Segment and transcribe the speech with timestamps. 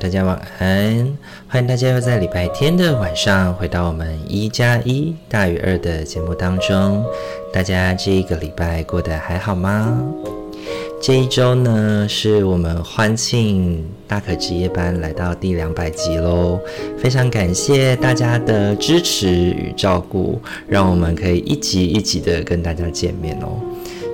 [0.00, 1.18] 大家晚安！
[1.46, 7.04] 欢迎大家又在礼拜天的晚上回到我们一加一大于二的节目当中。
[7.52, 10.02] 大家这一个礼拜过得还好吗？
[11.02, 16.58] 这一周呢，是我们欢庆大可值夜班来到第两百集喽，
[16.96, 23.60] 非常感谢大家的支持与照顾，让我们可以一集一集的跟大家见面哦。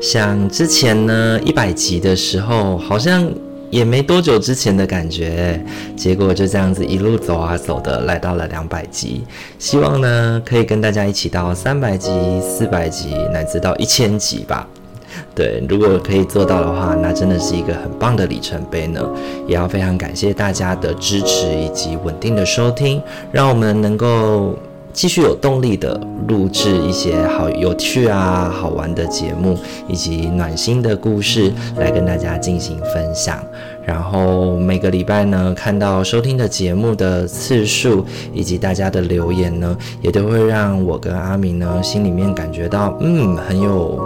[0.02, 3.24] 像之前呢，一百集的时候，好像。
[3.70, 5.60] 也没多久之前的感觉，
[5.96, 9.24] 结果就这样子一路走啊走的，来到了两百集。
[9.58, 14.66] 希望呢，可以跟大家一起到三百集、四百集，乃至到一千集吧。
[15.34, 19.00] 对，如果可以做到的话，那真的是一个很棒的里程碑呢。
[19.46, 24.54] 也要非常感谢大家的支持以及稳定的收听，让我们能够。
[24.96, 33.38] 继续有动力的录制一些好有趣啊、好玩的节目，以及暖心的故事来跟大家进行分享。
[33.84, 44.00] 然后每个礼拜呢，看到收听的节目的次数以及大家的留言呢，也都会让我跟阿明呢心里面感觉到，嗯，很有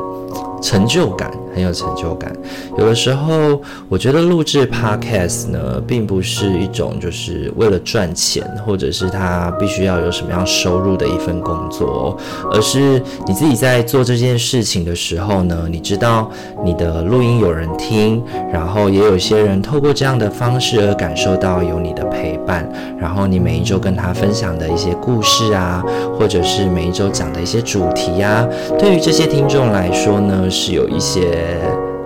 [0.61, 1.31] 成就感。
[1.55, 2.33] 很有成就感。
[2.79, 12.17] 有的时候，我觉得录制 podcast 呢，并不是一种就是为了赚钱，或者是他必须要有什么样收入的一份工作，
[12.53, 16.31] 而是你自己在做这件事情的时候呢，你知道
[16.65, 25.85] 你的录音有人听，然后也有些人透过这样的方式而感受到有你的陪伴，然后你每一周跟他分享的一些故事啊，
[26.19, 28.47] 或者是每一周讲的一些主题啊，
[28.79, 31.40] 对于这些听众来说呢，是有一些。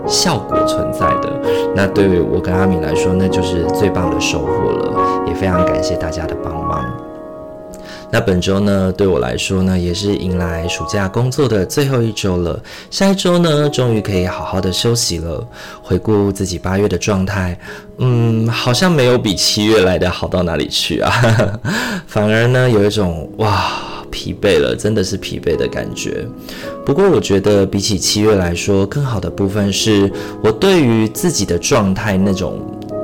[0.07, 1.41] 效果存在的，
[1.75, 6.85] 那对于我跟阿敏来说，那就是最棒的收获了，也非常感谢大家的帮忙。
[8.11, 12.61] 那本周呢，对我来说呢，也是迎来暑假工作的最后一周了。
[12.91, 15.45] 下一周呢，终于可以好好的休息了。
[15.83, 17.59] 回顾自己八月的状态，
[17.99, 21.11] 嗯，好像没有比七月来的好到哪里去啊，
[22.07, 23.73] 反而呢，有一种哇。
[24.15, 26.25] 疲惫了，真的是疲惫的感觉。
[26.87, 30.09] 不过，我觉得比起七月来说，更好的部分是
[30.41, 32.61] 我对于自己的状态那种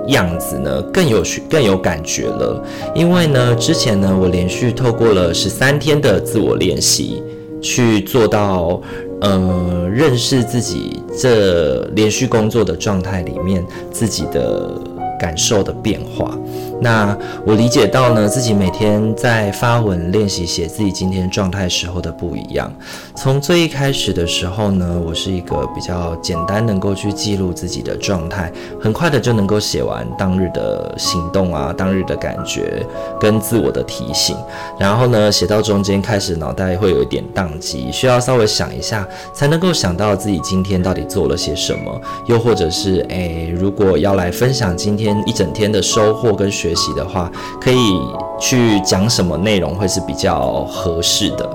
[0.07, 2.65] 样子呢，更有更有感觉了。
[2.95, 7.21] 因为呢，之前呢，我连续透过了十三天的自我练习，
[7.61, 8.81] 去做到，
[9.21, 14.71] 呃，认识自己这连续工作的状态里面自己的
[15.19, 16.39] 感受的变化。
[16.81, 22.73] 那我理解到呢，自己每天在发文练习写自己今天状态时候的不一样。
[23.15, 32.83] 从最一开始的时候呢，我是一个比较简单能够去记录自己的状态，很快的就能够写完当日的行动啊，当日的感觉
[33.21, 34.35] 跟自我的提醒。
[34.79, 46.70] 然后呢，写到中间开始脑袋会有一点宕机，需要稍微想一下才能够想到自己今天到底做了些什么，又或者是诶，如果要来分享今天一整天的收获跟学。
[46.71, 47.29] 学习的话，
[47.61, 48.01] 可以
[48.39, 51.51] 去讲什么内容会是比较合适的。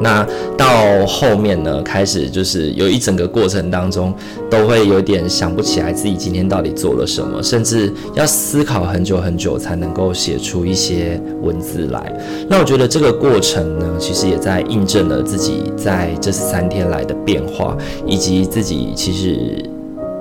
[0.00, 0.24] 那
[0.56, 0.66] 到
[1.06, 4.14] 后面呢，开始就是有一整个过程当中，
[4.48, 12.12] 都会有点想不起来自己今天到底做了什么，甚至要思考很久很久才能够写出一些文字来。
[12.48, 17.76] 那我觉得这个过程呢，其实也在印证了自己在这三天来的变化，
[18.06, 19.70] 以及自己其实。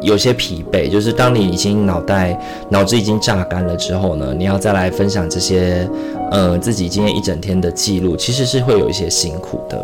[0.06, 2.40] 有些疲惫，就是当你已经脑袋、
[2.70, 5.90] 脑子已经榨干了之后呢，你要再来分享这些，
[6.32, 9.84] 呃，自己今天一整天的记录，其实是会有一些辛苦的。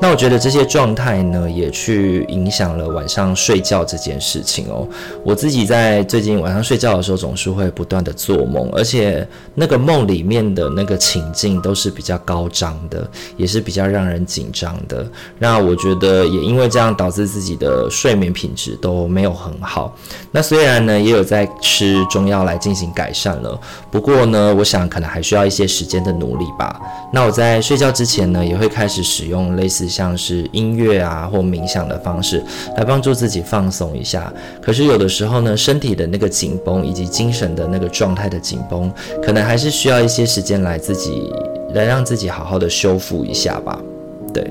[0.00, 4.88] 那我觉得这些状态呢，也去影响了晚上睡觉这件事情哦。
[5.24, 15.06] 我自己在最近晚上睡觉的时候，总是会不断的做梦，而且那个梦里面的那个情境都是比较高涨的，也是比较让人紧张的。
[15.38, 19.94] 那我觉得也因为这样，导致自己的睡眠品质都没有很好。
[20.30, 23.58] 那虽然呢，也有在吃中药来进行改善了，
[23.90, 26.80] 不过呢，我想可能还需要一些时间的努力吧。
[27.12, 32.42] 那我在睡觉之前呢，也会开始使用类似像是音乐啊或冥想的方式
[32.76, 34.32] 来帮助自己放松一下。
[34.62, 38.90] 可是有的时候呢，身体的那个紧绷以及精神的那个状态的紧绷，
[39.22, 41.30] 可能还是需要一些时间来自己
[41.74, 43.78] 来让自己好好的修复一下吧。
[44.32, 44.50] 对。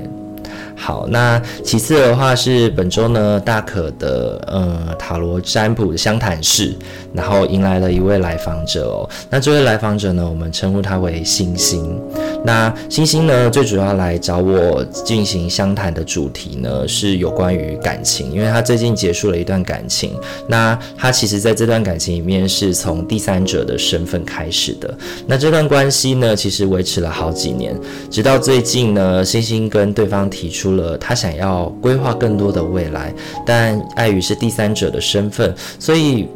[0.79, 6.73] 好，那其次的话是本周呢大可的呃塔罗占卜的相谈室，
[7.13, 9.09] 然后迎来了一位来访者哦。
[9.29, 11.99] 那这位来访者呢，我们称呼他为星星。
[12.45, 20.13] 那星星呢，最主要来找我进行相谈的主题呢，是有关于感情，因为他最近结束了一段感情。
[20.47, 24.97] 那他其实在这段感情里面是从第三者的身份开始的。
[25.27, 27.77] 那这段关系呢，其实维持了好几年，
[28.09, 33.11] 直到最近呢，星星跟对方提出除了他想要规划更多的未来，
[33.43, 36.27] 但碍于是第三者的身份，所以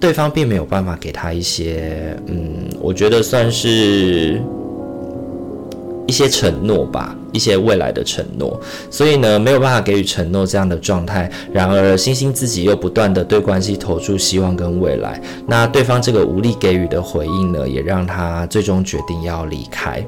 [0.00, 4.42] 对方并没有办法给他一些，嗯，我觉得算是。
[6.08, 8.60] 一些承诺吧，一些未来的承诺，
[8.92, 11.28] 所以呢，没有办法给予承诺这样的状态。
[11.52, 20.00] 然而，星星自己又不断的对关系投注希望跟未来，那对方这个无力给予的回应呢，也让他最终决定要离开。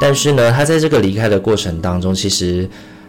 [0.00, 2.68] 但是呢，他在这个离开的过程当中，其实。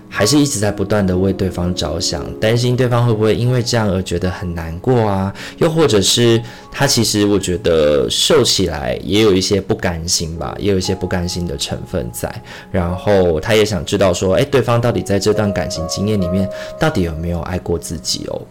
[0.10, 5.34] 还是一直在不断的为对方着想，担心对方会不会因为这样而觉得很难过啊？
[5.58, 12.34] 又或者是他其实我觉得瘦起来也有一些不甘心吧，也有一些不甘心的成分在。
[12.72, 16.50] 然后他也想知道说，诶，对方到底在这段感情经验里面，
[16.80, 18.42] 到底有没有爱过自己哦？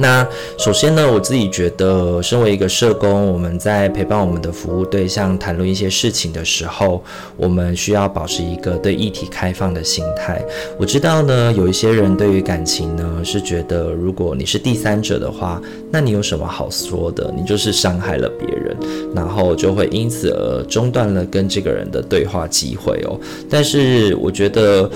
[0.00, 0.24] 那
[0.56, 7.02] 首先呢，我自己觉得，身为一个社工，我们在陪伴我们的服务对象谈论一些事情的时候，
[7.36, 10.40] 我们需要保持一个对议题开放的心态。
[10.78, 15.60] 我知道呢，有一些人对于感情呢，是觉得如果你是第三者的话，
[15.90, 17.34] 那你有什么好说的？
[17.36, 18.76] 你就是伤害了别人，
[19.16, 23.18] 然后就会因此而中断了跟这个人的对话机会哦。
[23.50, 24.88] 但是我觉得。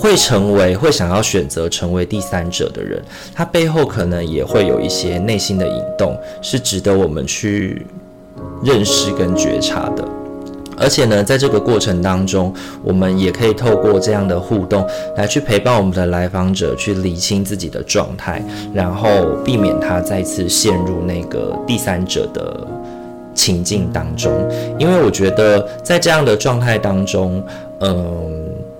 [0.00, 3.02] 会成为会想要选择成为第三者的人，
[3.34, 7.84] 他背后可能也会有一些内心的引动，是值得我们去
[8.62, 10.04] 认识跟觉察的。
[10.76, 12.54] 而且呢，在这个过程当中，
[12.84, 14.86] 我们也可以透过这样的互动
[15.16, 18.40] 来去陪伴我们的来访者，去理清自己的状态，
[18.72, 19.10] 然后
[19.44, 22.64] 避免他再次陷入那个第三者的
[23.34, 24.32] 情境当中。
[24.78, 27.44] 因为我觉得在这样的状态当中，
[27.80, 28.38] 嗯。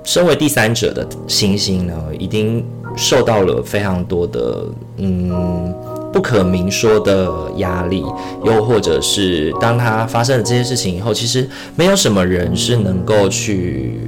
[0.09, 2.65] 身为第三者的星星呢，已经
[2.97, 4.65] 受到了非常多的
[4.97, 5.71] 嗯
[6.11, 8.03] 不可明说的压力，
[8.43, 11.47] 又或者是当他发生了这些事情以后，其实
[11.77, 14.01] 没有什么人是能够去。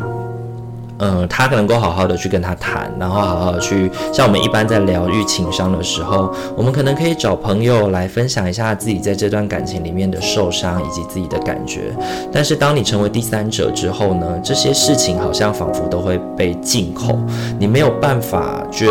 [1.01, 11.95] 嗯，他能够好好的去跟他谈，然后好好的去像我们一般在疗愈情伤的时候，我们可能可以找朋友来分享一下自己在这段感情里面的受伤以及自己的感觉。
[12.33, 17.17] 但是当你成为第三者之后呢，这些事情好像仿佛都会被禁锢，
[17.59, 18.87] 你没有办法去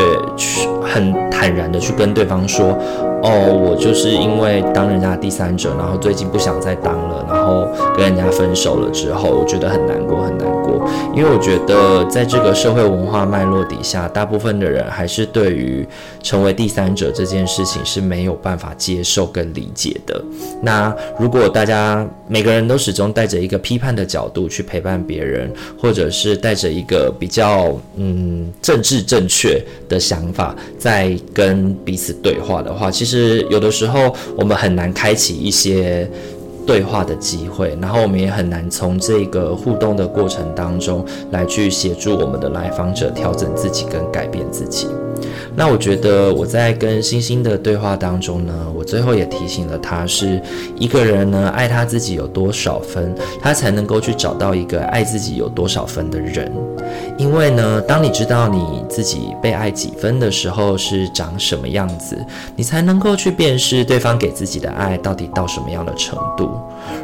[0.82, 2.76] 很坦然的去跟对方说，
[3.22, 12.00] 哦，我就是因为当人家第三者，然后最近不想再当了，然后跟人家分手了之后，我觉得很难过，很难过，因为我觉得。
[12.10, 15.88] 在这个社会文化脉络底下，大部分的人还是对于
[16.24, 20.20] 成为第三者这件事情是没有办法接受跟理解的。
[20.62, 36.10] 那如果大家每个人都始终带着一个批判的角度去陪伴别人，或者是带着一个比较嗯政治正确的想法在跟彼此对话的话，其实有的时候我们很难开启一些。
[36.68, 44.86] 对话的机会，然后我们也很难从这个互动的过程当中来去协助我们的来访者调整自己跟改变自己。
[45.56, 50.42] 那我觉得我在跟星星的对话当中呢，我最后也提醒了他，是
[50.78, 56.52] 一个人呢爱他自己有多少分，他才能够去找到一个爱自己有多少分的人。
[57.18, 62.18] 因为呢，当你知道你自己被爱几分的时候是长什么样子，
[62.56, 66.50] 你才能够去辨识对方给自己的爱到底到什么样的程度。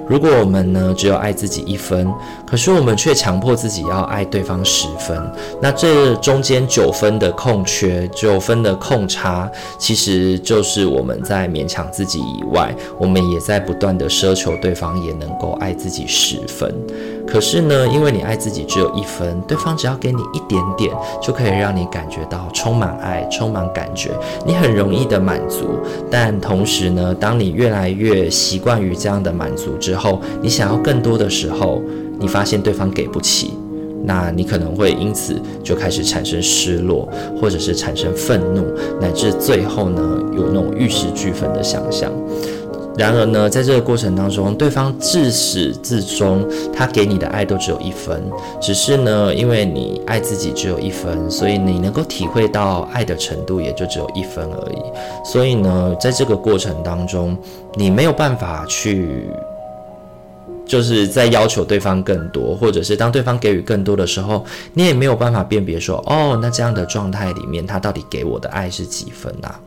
[0.08, 2.08] 如果我们呢只有爱自己一分，
[2.46, 5.20] 可是我们却强迫自己要爱对方十分，
[5.62, 16.74] 那这中间九分的空缺，九分的空差，其实就是我们在勉强自己以外，我们也在不断的奢求对方也能够爱自己十分。
[17.28, 24.12] 可是呢，因为你爱自己只有一分，对方只要给你一点点，就可以让你感觉到充满爱、充满感觉，
[24.46, 25.80] 你很容易的满足。
[26.10, 31.82] 但同时呢，当你越来越习惯于这样的满足之后，你想要更多的时候，
[32.20, 33.54] 你发现对方给不起，
[34.04, 37.10] 那你可能会因此就开始产生失落，
[37.42, 38.64] 或者是产生愤怒，
[39.02, 40.02] 乃至最后呢，
[40.38, 42.12] 有那种玉石俱焚的想象。
[42.98, 48.24] 然而呢，在这个过程当中，对方自始至终，他给你的爱都只有一分。
[48.62, 54.82] 只是呢，因为你爱自己只有一分，所以你能够体会到爱的程度也就只有一分而已。
[55.30, 57.38] 所以呢，在这个过程当中，
[57.74, 59.28] 你没有办法去
[60.66, 69.60] 就是在要求对方更多，或者是当对方给予更多的时候，你也没有办法辨别说，哦，那这样的状态里面，他到底给我的爱是几分啊？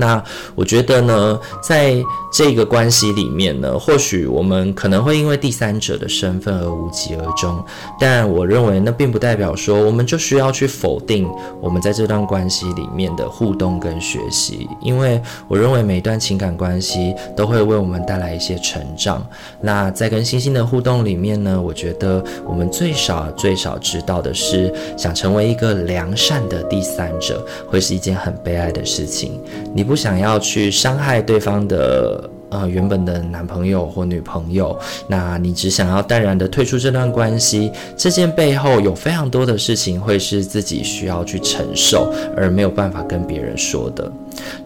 [0.00, 0.22] 那
[0.54, 1.96] 我觉得呢，在
[2.32, 7.60] 这个关系里面呢，或许我们可能会因为第三者的身份而无疾而终，
[7.98, 11.28] 但我认为那并不代表说我们就需要去否定
[11.60, 19.26] 我们在这段关系里面的互动跟学习，因为我认为每一段情感关系都会为我们带来一些成长。
[19.60, 29.40] 那在跟星星的互动里面呢，我觉得我们最少最少知道的是，想成为一个良善的第三者，会是一件很悲哀的事情。
[29.74, 29.87] 你。
[29.88, 44.10] 不想要去伤害对方的呃原本的男朋友或女朋友，那你只想要淡然的退出这段关系，这件背后有非常多的事情会是自己需要去承受，而没有办法跟别人说的。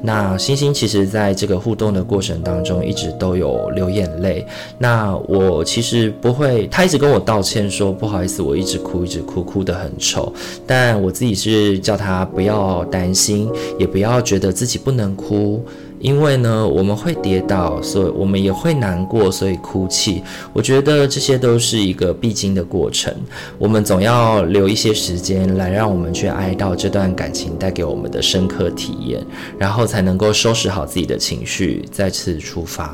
[0.02, 4.46] 那星星其实在这个互动的过程当中，一直都有流眼泪。
[4.78, 10.32] 那我其实不会，他一直跟我道歉说不好意思，我一直哭，一直哭，哭得很丑。
[10.66, 15.64] 但我自己是叫他不要担心，也不要觉得自己不能哭。
[16.02, 20.20] 因为呢，我们会跌倒，所以我们也会难过，所以哭泣。
[20.52, 23.14] 我觉得这些都是一个必经的过程。
[23.56, 29.24] 我们总要留一些时间来让我们去哀悼这段感情带给我们的深刻体验，
[29.56, 32.92] 然后才能够收拾好自己的情绪，再次出发。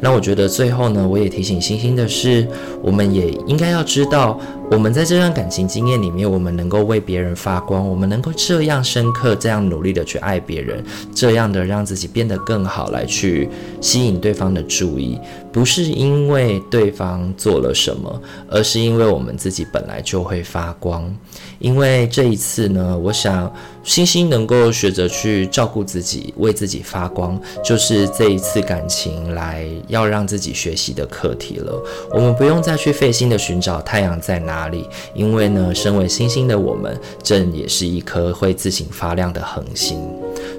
[0.00, 2.46] 那我觉得最后呢，我也提醒星星的是，
[2.82, 13.48] 我们也应该要知道，我们在这段感情经验里面，我们能够为别人发光，我们能够这样深刻、这样努力的去爱别人，这样的让自己变得更好，来去
[13.80, 15.18] 吸引对方的注意，
[15.52, 18.20] 不是因为对方做了什么，
[18.50, 21.14] 而是因为我们自己本来就会发光。
[21.60, 23.50] 因为这一次呢，我想
[23.86, 31.72] 星星能够学着去照顾自己，为自己发光，就是这一次感情来要让自己学习的课题了。
[32.12, 39.96] 我们不用再去费心的寻找太阳在哪里，因为呢，身为星星的我们，正也是一颗会自行发亮的恒星。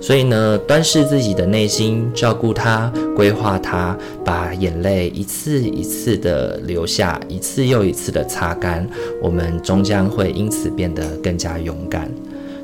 [0.02, 8.88] 所以呢，端视自己的内心，照顾它，规划它，把眼泪一次一次的流下，一次又一次的擦干，
[9.22, 12.10] 我们终将会因此变得更加勇敢。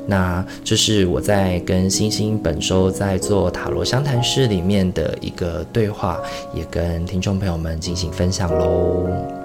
[0.06, 6.20] 那这是我在跟星星本周在做塔罗相谈室里面的一个对话，
[6.54, 9.43] 也跟听众朋友们进行分享喽。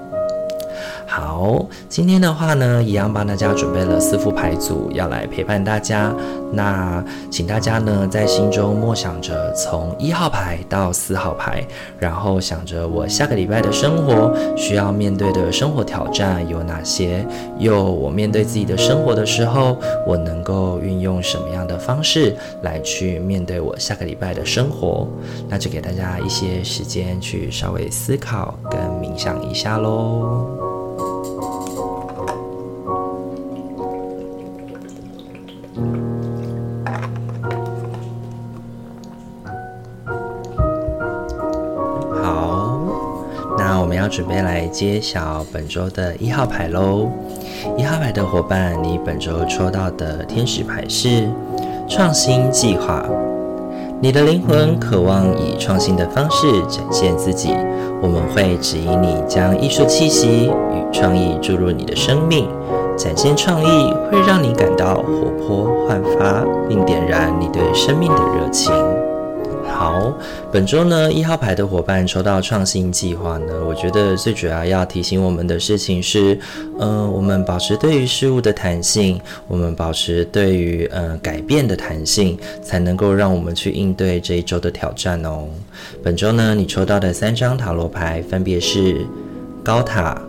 [1.12, 6.14] 好，今天的话呢，一样帮大家准备了四副牌组，要来陪伴大家。
[6.54, 11.66] 那请大家呢，在心中默想着从一号牌到四号牌，
[11.98, 17.26] 然后想着我下个礼拜的生活需要面对的生活挑战有哪些，
[17.58, 25.08] 又我面对自己的生活的时候，我能够运用什么样的方式来去面对我下个礼拜的生活？
[25.48, 30.69] 那就给大家一些时间去稍微思考跟冥想一下喽。
[43.90, 47.10] 我们要准备来揭晓本周的一号牌喽！
[47.76, 51.28] 一号牌的伙伴，你本周抽到的天使牌是
[51.88, 53.04] 创新计划。
[54.00, 57.50] 你的灵魂渴望以创新的方式展现自己，
[58.00, 62.48] 我们会指引你将艺术气息与创意注入你的生命。
[62.96, 68.72] 展现创意会让你感到活泼焕发，并点燃你对生命的热情。
[69.80, 70.14] 好，
[70.52, 76.38] 本周呢，一号牌的伙伴抽到创新计划呢，我觉得最主要要提醒我们的事情是，
[76.78, 85.48] 嗯、呃，我们保持对于事物的弹性，我们保持对于呃改变的弹性，才能够让我们去应对这一周的挑战哦。
[86.04, 89.08] 本周呢，你抽到的三张塔罗牌分别是
[89.64, 90.22] 高塔、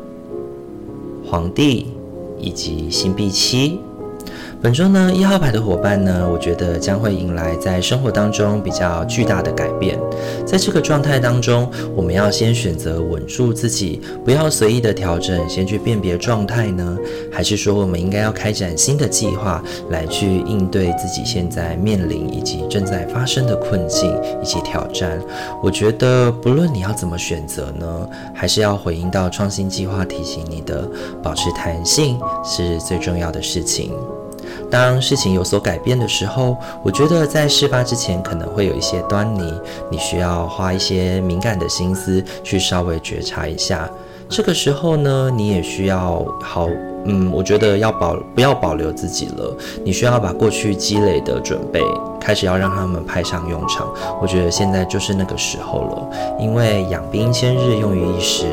[1.28, 1.88] 皇帝
[2.38, 3.80] 以及星币七。
[4.62, 9.98] 本周呢，一号牌的伙伴呢，我觉得将会迎来在生活当中比较巨大的改变。
[10.44, 16.98] 在这个状态当中，我们要先选择稳住自己，不要随意的调整，先去辨别状态呢？
[17.32, 25.18] 还是说我们应该要开展新的计划来去应对自己现在面临以及正在发生的困境以及挑战？
[25.62, 30.86] 我觉得不论你要怎么选择呢，还是要回应到创新计划提醒你的，
[31.22, 33.94] 保持弹性是最重要的事情。
[34.70, 39.52] 当事情有所改变的时候，我觉得在事发之前可能会有一些端倪，
[39.90, 43.90] 你需要花一些敏感的心思去稍微觉察一下。
[44.28, 46.68] 这个时候呢，你也需要好
[47.04, 51.80] 嗯，我觉得要保不要保留自己了，你需要把过去积累的准备
[52.20, 53.88] 开始要让他们派上用场。
[54.20, 58.44] 我觉得现在就是那个时候了，因为养兵千日，用于一时。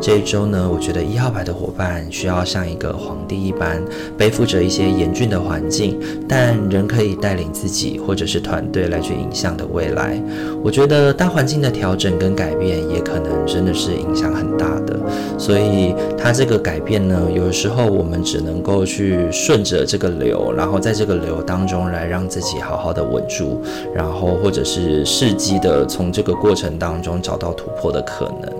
[0.00, 3.80] 这一周呢，我觉得一号牌的伙伴需要像一个皇帝一般，
[4.18, 10.20] 背负着一些严峻的环境，但仍可以带领自己或者是团队来去影响的未来。
[10.62, 14.98] 我觉得大环境的调整跟改变，也可能真的是影响很大的。
[15.38, 23.62] 所以它这个改变呢，有的时候我们只能够去顺着这个流，然后在这个流当中来让自己好好的稳住，
[23.94, 28.52] 然后或者是伺机的从这个过程当中找到突破的可能。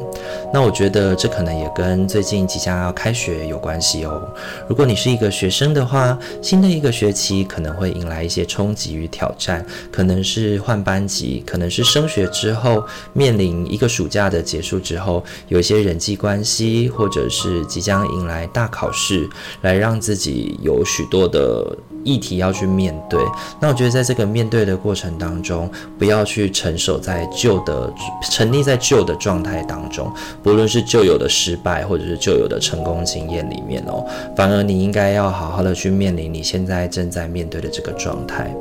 [0.52, 4.22] 那我觉得这可能也跟最近即将要开学有关系哦。
[4.68, 12.84] 如果你是一个学生的话，新的一个学期可能会迎来一些冲击与挑战，可能是换班级，可能是升学之后
[13.14, 19.21] 面临一个暑假的结束之后，有一些人际关系，或者是即将迎来大考试，
[19.60, 21.76] 来让自己有许多的。
[22.04, 23.21] 议题要去面对，
[23.61, 27.92] 那我觉得在这个面对的过程当中，不要去沉守在旧的、
[28.30, 34.04] 沉溺在旧的状态当中，不论是旧有的失败，或者是旧有的成功经验里面哦，
[34.37, 38.52] 反而你应该要好好的去面临你现在正在面对的这个状态。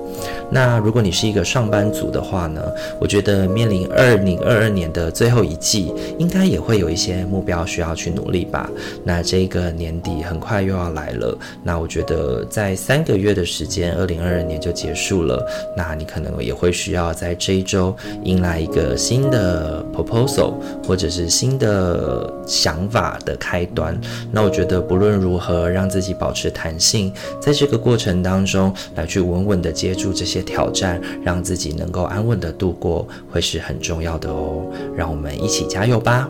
[0.51, 2.61] 那如果你是一个上班族的话呢，
[2.99, 8.69] 我觉得面临二零二二年的最后一季，应该也会有一些目标需要去努力吧。
[9.03, 13.30] 那这个年底很快又要来了，那我觉得在三个月。
[13.33, 15.45] 的时间，二零二二年就结束了。
[15.75, 20.53] 那你可能也会需要在这一周迎来一个新的 proposal，
[20.85, 23.99] 或者是新的想法的开端。
[24.31, 34.63] 那我觉得不论如何，让自己保持弹性，在这个过程当中来去稳稳的接住这些挑战，让自己能够安稳的度过，会是很重要的哦。
[34.95, 36.29] 让我们一起加油吧！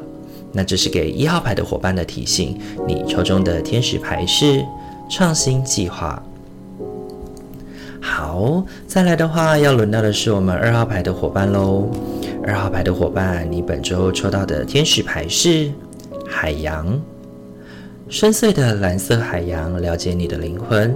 [0.53, 2.59] 那这是给一号牌的伙伴的提醒。
[2.85, 4.61] 你抽中的天使牌是
[5.09, 6.21] 创新计划。
[8.01, 11.87] 好，再来的话，要轮到的是我们二号牌的伙伴喽。
[12.43, 15.71] 二号牌的伙伴，你本周抽到的天使牌是
[16.27, 16.99] 海洋，
[18.09, 20.93] 深邃的蓝色海洋，了解你的灵魂，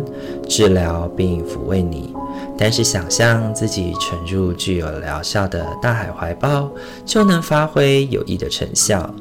[0.49, 2.11] 治疗并抚慰你。
[2.57, 6.71] 但是，想象自己沉入具有疗效的大海怀抱，
[7.05, 9.13] 就能发挥有益的成效。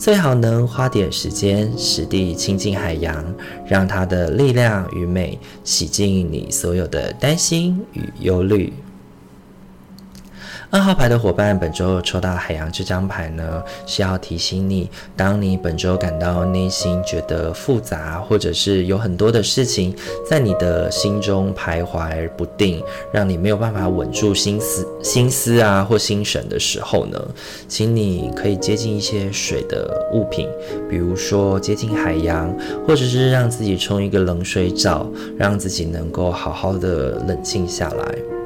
[0.00, 3.22] 最好能花点时间实地亲近海洋，
[3.66, 8.72] 让它的力量与美洗净你所有的担心与忧虑。
[10.72, 19.92] 二号牌的伙伴，本周抽到海洋这张牌呢，是要提醒你，当你本周感到内心觉得复杂，或者是有很多的事情
[20.24, 22.80] 在你的心中徘徊不定，
[23.12, 27.20] 让你没有办法稳住心思、心思啊或心神的时候呢，
[27.66, 30.48] 请你可以接近一些水的物品，
[30.88, 32.48] 比如说接近海洋，
[32.86, 38.39] 或者是让自己冲一个冷水澡，让自己能够好好的冷静下来。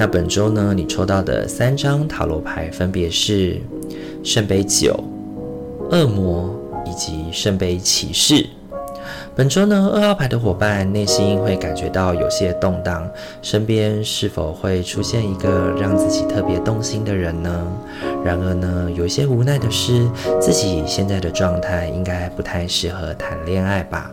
[0.00, 3.60] 那本周呢，你抽到的三张塔罗牌分别是
[4.22, 4.94] 圣杯九、
[5.90, 6.56] 恶魔
[6.86, 8.46] 以及圣杯骑士。
[9.34, 13.10] 本周呢，二号牌的伙伴内心会感觉到有些动荡，
[13.42, 17.66] 身边是否会出现一个让自己特别动心的人呢？
[18.24, 20.08] 然而呢，有些无奈的是，
[20.40, 24.12] 自己现在的状态应该不太适合谈恋爱吧。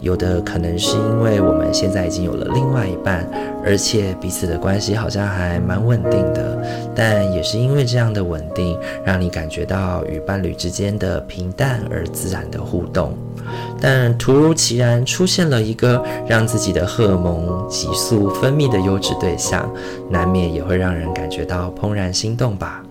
[0.00, 3.28] 有的可能是因为我们现在已经有了另外一半，
[3.64, 6.58] 而且彼此的关系好像还蛮稳定的，
[6.94, 13.16] 但也是因为这样的稳定，让你感觉到与伴侣之间的平淡而自然的互动。
[13.80, 19.68] 但突如其然出现了一个让自己的荷尔蒙急速分泌的优质对象，
[20.08, 22.82] 难免也会让人感觉到怦然心动吧。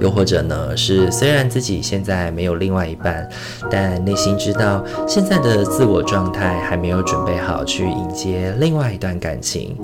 [0.00, 3.28] 又或者呢，是虽然自己现在没有另外一半，
[3.70, 9.76] 但内心知道现在的自我状态还没有准备好去迎接另外一段感情。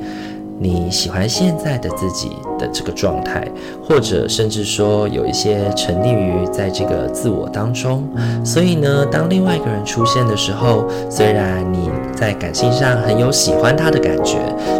[0.59, 3.46] 你喜欢现在的自己的这个状态，
[3.85, 8.09] 或者甚至说有一些沉溺于在这个自我当中。
[8.42, 14.38] 所以呢，当另外一个人出现的时候，虽然你在感性上很有喜欢他的感觉，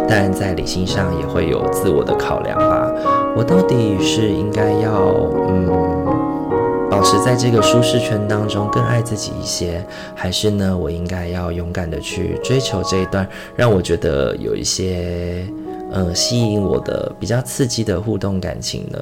[0.09, 2.91] 但在理性上也会有自我的考量吧。
[3.37, 5.13] 我到底是应该要
[5.47, 5.67] 嗯，
[6.89, 15.45] 保持在这个舒适圈当中更爱自己一些，还是呢，我应该要勇敢的去追求这一段让我觉得有一些
[15.91, 18.99] 嗯吸引我的比较刺激的互动感情呢？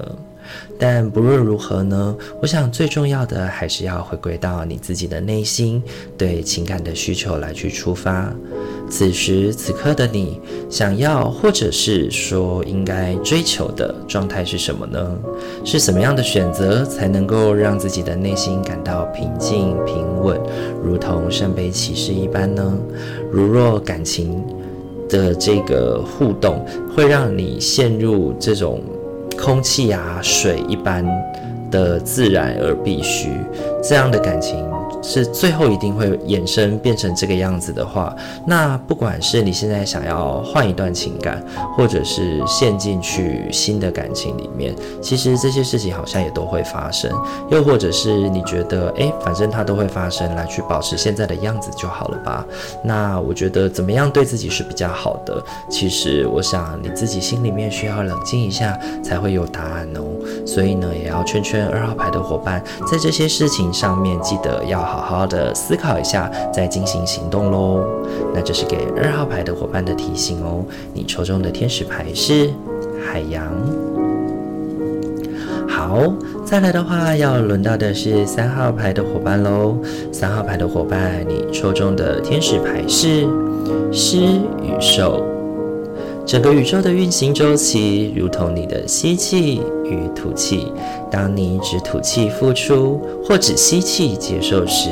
[0.77, 5.81] 但不论如何呢，我想最重要的还是要回归到你自己的内心，
[6.17, 8.34] 对情感的需求来去出发。
[8.89, 15.17] 此时此刻的你想要，或者是说应该追求的状态是什么呢？
[15.63, 20.39] 是什么样的选择才能够让自己的内心感到平静平稳，
[20.84, 22.77] 如同圣杯骑士一般呢？
[23.31, 24.43] 如若感情
[25.10, 26.63] 的这个互动
[26.95, 28.81] 会让你陷入这种
[29.38, 31.06] 空气呀、水一般
[31.69, 33.30] 的自然而必须
[33.84, 34.74] 这样的感情。
[35.08, 38.13] 是最后一定会衍生变成这个样子的话，
[38.48, 41.44] 那不管是你现在想要换一段情感，
[41.78, 47.12] 或者是陷进去新的感情里面，其实这些事情好像也都会发生。
[47.52, 52.44] 又或者是你觉得，诶，反正它都会发生，来去保持现在的样子就好了吧？
[52.84, 55.39] 那我觉得怎么样对自己是比较好的？
[55.70, 60.02] 其实我想你自己心里面需要冷静一下，才会有答案哦。
[60.48, 64.94] 所以呢，也要劝劝二号牌的伙伴，在这些事情上面记得要好。
[65.01, 67.84] 好好的思考一下，再进行行动喽。
[68.34, 70.63] 那这是给二号牌的伙伴的提醒哦。
[70.93, 72.49] 你抽中的天使牌是
[73.05, 73.43] 海洋。
[75.67, 76.01] 好，
[76.45, 79.77] 再来的话，要轮到的是三号牌的伙伴喽。
[80.12, 83.27] 三号牌的伙伴，你抽中的天使牌是
[83.91, 84.19] 狮
[84.63, 85.35] 与兽。
[86.25, 90.71] 整个宇宙的运行周期，如同你的吸气与吐气。
[91.11, 94.89] 当你只吐气付出，或只吸气接受时，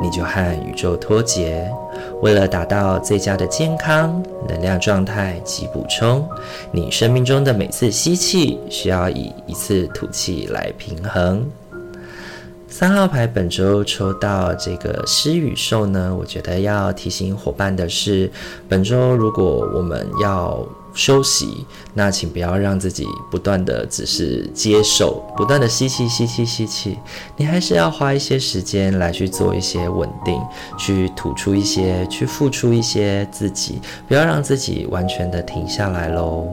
[0.00, 1.68] 你就和宇宙脱节。
[2.22, 6.24] 为了达到最佳的健康、能量状态及补充，
[6.70, 11.44] 你生命中的每次吸气需要以一次吐气来平衡。
[12.72, 18.30] 三号牌本周抽到这个狮与兽呢，我觉得要提醒伙伴的是，
[18.68, 26.96] 本周如果我们要休息，那请不要让自己不断的只是接受，不断的吸气、吸气、吸气，
[27.36, 30.40] 你还是要花一些时间来去做一些稳定，
[30.78, 36.46] 去吐出一些，去付出一些自己，不要让自己完全的停下来喽。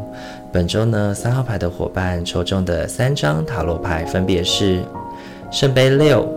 [0.52, 4.84] 本周呢，三号牌的伙伴抽中的三张塔罗牌分别是。
[5.50, 6.28] 圣杯六、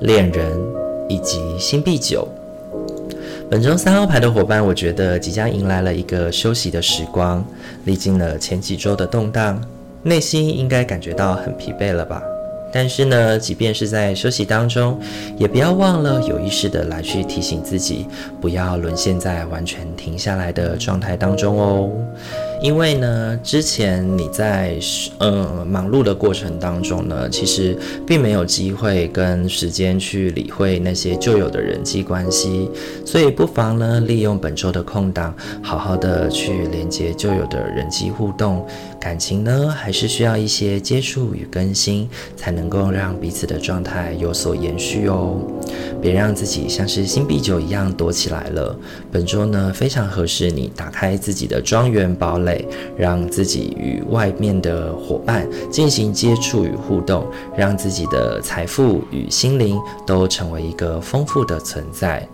[0.00, 0.60] 恋人
[1.08, 2.26] 以及星币九。
[3.48, 7.44] 本周三号牌的伙伴，我觉得即将迎来了一个休息的时光。
[7.84, 9.60] 历经了前几周的动荡，
[10.02, 12.20] 内心应该感觉到很疲惫了吧？
[12.72, 14.98] 但是呢，即便是在休息当中，
[15.38, 18.06] 也不要忘了有意识的来去提醒自己，
[18.40, 21.90] 不要沦陷在完全停下来的状态当中哦。
[22.62, 24.78] 因为呢，之前你在
[25.18, 32.70] 呃忙碌的过程当中呢，其实并没有机会跟时间去理会那些旧有的人际关系，
[33.04, 38.64] 所以不妨呢，利用本周的空档，好好的去连接旧有的人际互动。
[39.02, 45.40] 感情呢，还是需要一些接触与更新，才能够让彼此的状态有所延续哦。
[46.00, 48.78] 别让自己像是星币九一样躲起来了。
[49.10, 52.64] 本周呢，非常合适你打开自己的庄园堡垒。
[52.96, 62.24] 让自己与外面的伙伴进行接触与互动，让自己的财富与心灵都成为一个丰富的存在。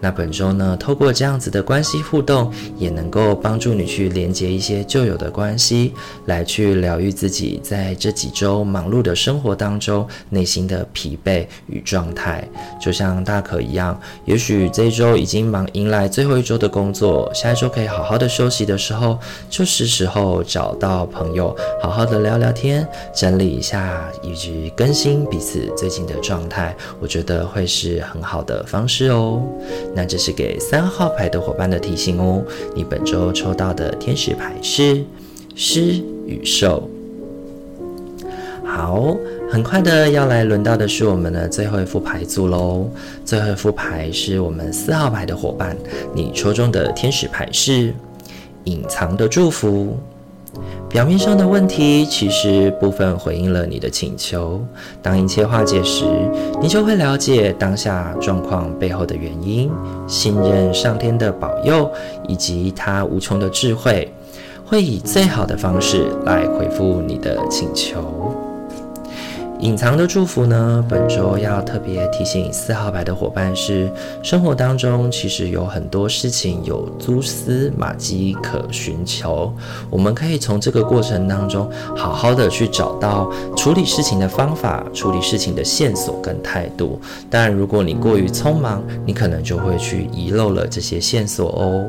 [0.00, 5.94] 那本周呢，透过这样子的关系互动，也能够帮助你去连接一些旧有的关系，
[6.26, 12.46] 来去疗愈自己在这几周忙碌的生活当中内心的疲惫与状态。
[12.80, 29.42] 就像大可一样，也许这一周已经忙迎来最后一周的工作，下一周可以好好的休息的时候，就是时候找到朋友，好好的聊聊天，整理一下以及更新彼此最近的状态，我觉得会是很好的方式哦。
[29.94, 32.42] 那这是给三号牌的伙伴的提醒哦。
[32.74, 35.04] 你本周抽到的天使牌是
[35.54, 36.88] 狮与兽。
[38.64, 39.16] 好，
[39.50, 42.90] 很快的要来轮到的是我们的最后一副牌组喽。
[43.24, 45.76] 最后一副牌是我们四号牌的伙伴，
[46.14, 47.94] 你抽中的天使牌是
[48.64, 49.96] 隐藏的祝福。
[50.88, 54.64] 表面上的问题，其实部分回应了你的请求。
[55.02, 56.04] 当一切化解时，
[56.60, 59.70] 你就会了解当下状况背后的原因，
[60.06, 61.90] 信任上天的保佑
[62.28, 64.10] 以及他无穷的智慧，
[64.64, 68.35] 会以最好的方式来回复你的请求。
[69.60, 70.84] 隐藏的祝福呢？
[70.86, 73.90] 本周要特别提醒四号牌的伙伴是：
[74.22, 79.50] 生活当中其实有很多事情有蛛丝马迹可寻求，
[79.88, 87.00] 我们可以从这个过程当中好好的去找到处理事情的方法、处理事情的线索跟态度。
[87.30, 91.86] 但如果你过于匆忙，你可能就会去遗漏了这些线索哦。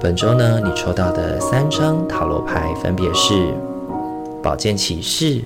[0.00, 3.54] 本周呢，你抽到的三张塔罗牌分别是
[4.42, 5.42] 宝剑骑士。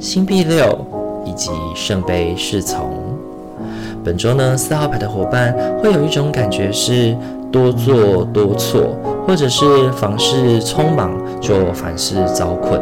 [0.00, 0.78] 星币六
[1.26, 2.90] 以及圣杯侍从，
[4.02, 7.14] 本周呢，四号牌的伙伴会有一种感觉是
[7.52, 12.80] 多做多错，或者是凡事匆忙就凡事遭困。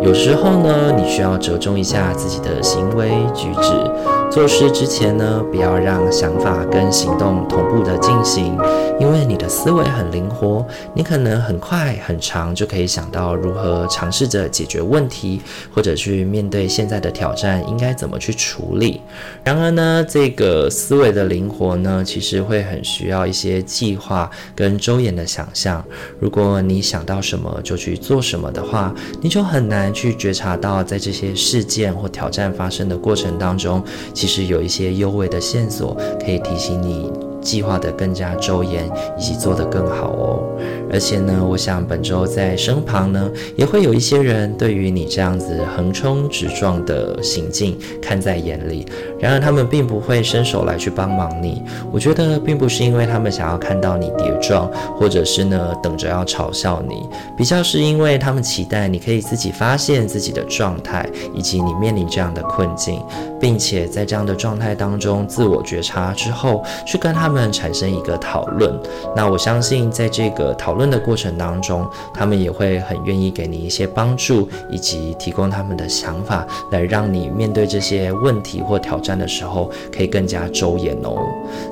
[0.00, 4.13] 有时候呢，你需要折中一下自己的行为举止。
[4.30, 8.58] 做事之前呢，不要让想法跟行动同步的进行，
[8.98, 15.40] 因为你的思维很灵活，你可能很快很长就可以想到如何尝试着解决问题，
[15.72, 19.00] 或者去面对现在的挑战应该怎么去处理。
[19.44, 25.82] 然而呢，这个思维的灵活呢，其实会很需要一些计划跟周延的想象。
[26.18, 33.80] 如果你想到什么就去做什么的话，你就很难去觉察到在这些事件或挑战发生的过程当中。
[34.14, 37.10] 其实有一些优惠的线索可以提醒你，
[37.44, 40.42] 计划得更加周延，以及做得更好哦。
[40.90, 48.86] 而且呢，我想本周在身旁呢，也会有一些人对于你这样子横冲直撞的行径看在眼里。
[49.20, 51.62] 然而，他们并不会伸手来去帮忙你。
[51.92, 63.02] 我觉得，并不是因为他们想要看到你跌撞，或者是呢等着要嘲笑你，比较是因为他们期待你可以自己发现自己的状态，以及你面临这样的困境，
[63.40, 67.33] 并且在这样的状态当中自我觉察之后，去跟他们。
[67.34, 68.72] 们产生一个讨论，
[69.16, 81.16] 那我相信在这个讨论的过程当中，他们也会很愿意给你一些帮助，以及提供他们的想法，来让你面对这些问题或挑战的时候，可以更加周延哦。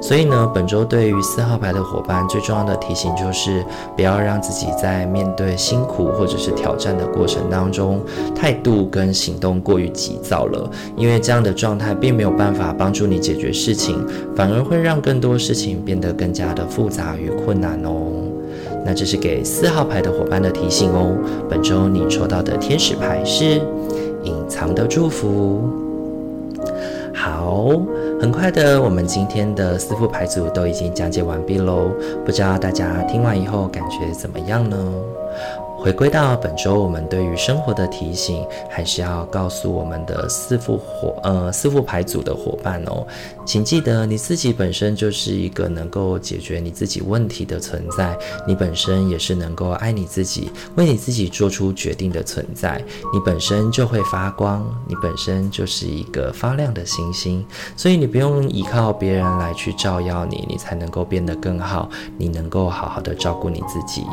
[0.01, 3.65] 所以呢，本周对于四号牌的伙伴，最重要的提醒就是，
[3.97, 8.01] 不要让自己在面对辛苦或者是挑战的过程当中，
[8.35, 17.93] 态度跟行动过于急躁了，因为这样的状态并没有办法帮助你解决事情，反而会让更多事情变得更加的复杂与困难哦。
[18.87, 21.15] 那这是给四号牌的伙伴的提醒哦。
[21.47, 23.61] 本周你抽到的天使牌是
[24.25, 25.61] 隐藏的祝福。
[27.13, 27.69] 好，
[28.19, 31.91] 很快的，我们今天的四副牌组都已经讲解完毕喽。
[32.25, 34.77] 不知道大家听完以后感觉怎么样呢？
[35.83, 43.05] 回归到本周，我们对于生活的提醒，还是要告诉我们的四副伙呃四副牌组的伙伴哦，
[43.45, 48.17] 请记得你自己本身就是一个能够解决你自己问题的存在，
[48.47, 52.81] 你本身也是能够爱你自己、为你自己做出决定的存在，
[53.13, 57.45] 你本身就会发光，你本身就是一个发亮的星星，
[57.77, 64.07] 所以你不用依靠别人来去照耀你，你才能够变得更好，你能够好好的照顾你自己。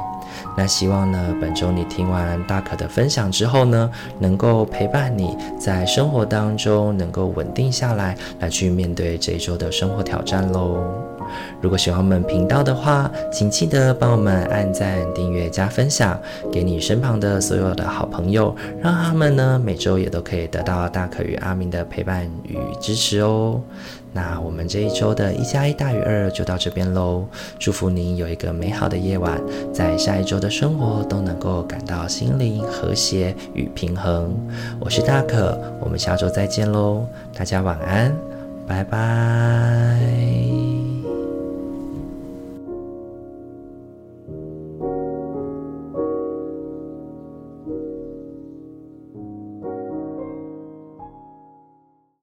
[0.58, 3.90] 那希望呢，本周你听完大可的分享之后呢，
[4.20, 10.84] 能够陪伴你在生活当中能够稳定下来，来去面对这一周的生活挑战喽。
[11.62, 16.20] 如果喜欢我们频道的话，请记得帮我们按赞、订阅、加分享，
[16.52, 23.62] 给你身旁的所有的好朋友，让他们呢每周也都可以得到大可与阿明的陪伴与支持哦。
[24.12, 27.26] 那我们这一周的一加一大于二就到这边喽，
[27.60, 29.40] 祝福您有一个美好的夜晚，
[29.74, 34.36] 在下一周的生活都能够感到心灵和谐与平衡。
[34.80, 37.06] 我是大可，我们下周再见喽，
[37.38, 38.16] 大家晚安，
[38.68, 40.69] 拜拜。